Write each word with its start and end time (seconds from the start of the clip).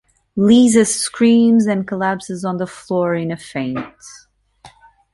Liza 0.35 0.83
screams 0.85 1.67
and 1.67 1.87
collapses 1.87 2.43
on 2.43 2.57
the 2.57 2.65
floor 2.65 3.13
in 3.13 3.31
a 3.31 3.37
faint. 3.37 3.77